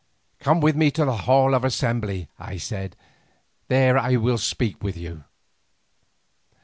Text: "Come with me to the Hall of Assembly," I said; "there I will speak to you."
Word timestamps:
"Come 0.39 0.61
with 0.61 0.75
me 0.75 0.89
to 0.89 1.05
the 1.05 1.15
Hall 1.15 1.53
of 1.53 1.63
Assembly," 1.63 2.27
I 2.39 2.57
said; 2.57 2.95
"there 3.67 3.99
I 3.99 4.15
will 4.15 4.39
speak 4.39 4.79
to 4.79 4.91
you." 4.99 5.25